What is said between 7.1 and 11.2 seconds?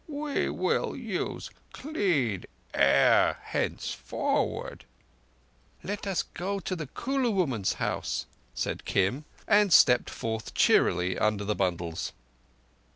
woman's house" said Kim, and stepped forth cheerily